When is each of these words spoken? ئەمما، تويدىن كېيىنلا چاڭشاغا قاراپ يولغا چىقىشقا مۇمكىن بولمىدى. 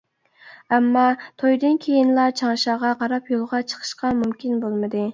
ئەمما، 0.77 1.03
تويدىن 1.43 1.77
كېيىنلا 1.85 2.25
چاڭشاغا 2.41 2.97
قاراپ 3.05 3.33
يولغا 3.37 3.63
چىقىشقا 3.71 4.17
مۇمكىن 4.25 4.63
بولمىدى. 4.67 5.09